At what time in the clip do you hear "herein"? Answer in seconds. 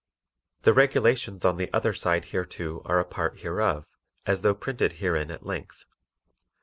4.93-5.29